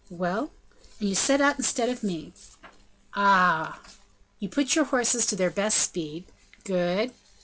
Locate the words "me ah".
2.01-3.79